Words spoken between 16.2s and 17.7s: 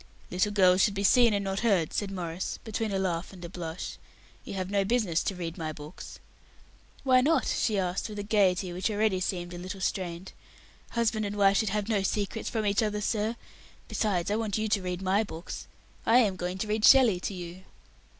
going to read Shelley to you."